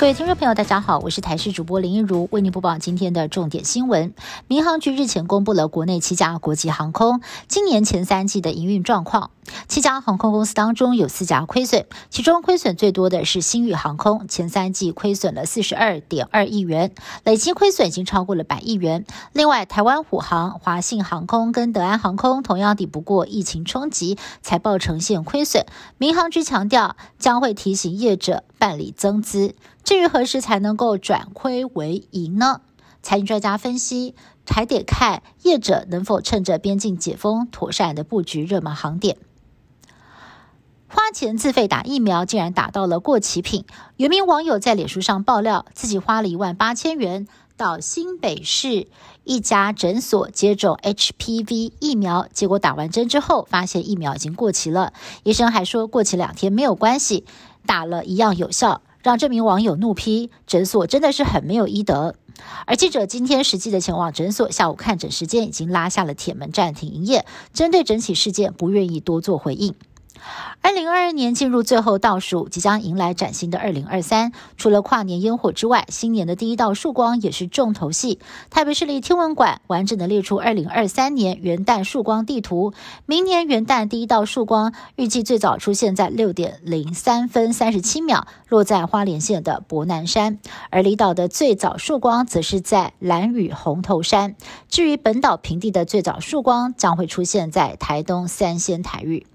[0.00, 4.14] 各位听众朋友，大家好，我是台视主播林一如，为您播报今天的重点新闻。
[4.48, 9.30] 民航局日前公布了国内七家国际航空今年前三季的营运状况，
[9.68, 16.92] 七家航空公司当中有四家亏损，其中亏损最多的是新宇航空，前三季亏损了四十二点二亿元，
[17.24, 19.04] 累计亏损已经超过了百亿元。
[19.32, 25.66] 另外，台湾虎航、华信航空跟德安航空同样抵不过疫情冲击，财报呈现亏损。
[25.98, 29.54] 民航局强调将会提醒业者办理增资。
[29.82, 32.60] 至于何时才能够转亏为盈呢？
[33.02, 34.14] 财经专家分析，
[34.46, 39.16] 还得看业者能否趁着边境解封，妥善的布局热门航点。
[40.92, 43.64] 花钱自费打疫苗，竟然打到了过期品。
[43.96, 48.88] 有名网友在脸书上爆料，自己花了一万八千元到新北市
[49.22, 54.92] 一家诊所接种 HPV 疫苗，结果打完针之后，发现疫苗已经过期了。
[55.22, 57.24] 医生还说过期两天没有关系，
[57.64, 58.82] 打了一样有效。
[59.02, 62.16] 让这名网友怒批诊所真的是很没有医德。
[62.66, 67.24] 而记者今天实际的前往诊所，下午看诊时间已经拉下了铁门，暂停营业。
[67.54, 69.74] 针对整起事件，不愿意多做回应。
[70.62, 74.32] 二零二二年进入最后倒数，即将迎来崭新的二零二三。
[74.56, 78.18] 除了跨年烟火之外，新年的第一道曙光也是重头戏。
[78.50, 82.74] 台北市立天文馆完整的列出二零二三年元旦曙光地图。
[83.06, 90.38] 明年元旦第一道曙光预计最早出现在六点零三分三十七秒，落在花莲县的博南山；
[90.70, 94.36] 而离岛的最早曙光则是在蓝屿红头山。
[94.68, 99.26] 至于本岛平地的最早曙光，将会出现在台东三仙台域。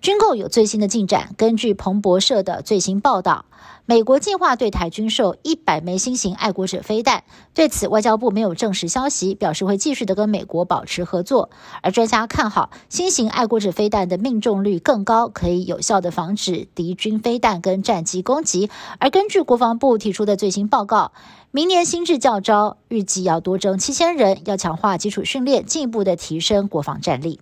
[0.00, 1.34] 军购有最新的进展。
[1.36, 3.44] 根据彭博社的最新报道，
[3.84, 7.22] 美国计划对台军售一百枚新型爱国者飞弹。
[7.52, 11.50] 对此，外交部没有证实消息，表示会继续的跟美国保持合作。
[11.82, 18.70] 而专家看好新型爱国者飞弹的命中率更高，可以有效的防止敌军飞弹跟战机攻击。
[18.98, 21.12] 而根据国防部提出的最新报告，
[21.50, 27.38] 明年新制教招预计要多征七千人，要强化基础训练，进一步的提升国防战力。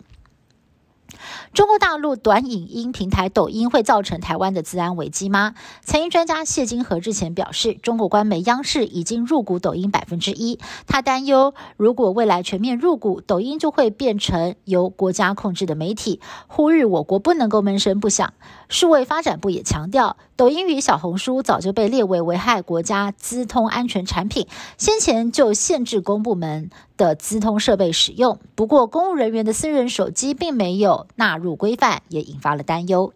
[1.54, 5.54] 中国大陆短影音平台抖音会造成台湾的治安危机吗？
[5.82, 10.58] 财经专家谢金河日前表示，中国官媒央视已经入股抖音百分之一。
[10.87, 18.34] 他担忧，如果未来全面入股，抖音就会变成由国家控制的媒体，呼吁我国不能够闷声不响。
[18.69, 28.38] 数位发展部也强调，抖音与小红书早就被列为危害国家资通安全产品，先前就限制公部门的资通设备使用。
[28.54, 33.12] 不过，公务人员的私人手机并没有纳入规范，也引发了担忧。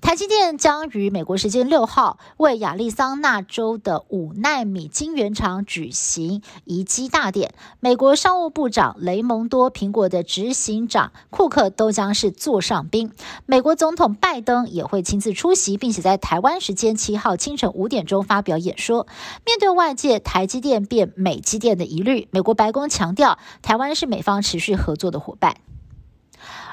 [0.00, 13.10] 台积电将于美国时间六号为亚利桑那州的五纳米晶圆厂举行移机大典，美国商务部长雷蒙多、苹果的执行长库克都将是座上宾。
[13.44, 19.08] 美国总统拜登也会亲自出席，并且在台湾时间七号清晨五点钟发表演说。
[19.44, 25.56] 面对外界台积电变美积电的疑虑，美国白宫强调，台湾是美方持续合作的伙伴。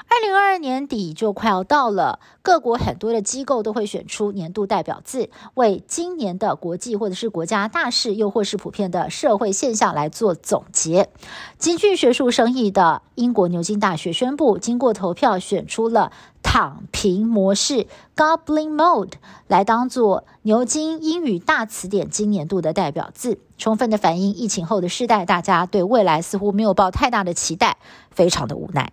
[0.08, 11.10] 二零二二年底就快要到了，各国很多的机构都会选出年度代表字，为今年的国际或者是国家大事，又或是普遍的社会现象来做总结。
[11.58, 16.12] 极具学术声誉的英国牛津大学宣布，经过投票选出了
[16.42, 17.86] “躺平模式
[18.16, 19.14] ”（Goblin Mode）
[19.48, 27.76] 来当做牛津英语大词典今年度的代表字，充分的反映疫情后的世代，大家对未来似乎没有抱太大的期待，
[28.10, 28.92] 非常的无奈。